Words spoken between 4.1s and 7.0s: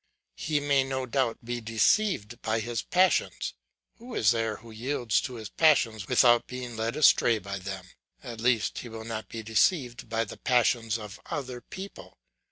is there who yields to his passions without being led